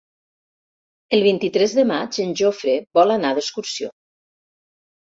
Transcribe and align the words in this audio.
El 1.17 1.21
vint-i-tres 1.27 1.77
de 1.81 1.85
maig 1.91 2.19
en 2.27 2.35
Jofre 2.43 2.77
vol 3.01 3.17
anar 3.21 3.37
d'excursió. 3.41 3.97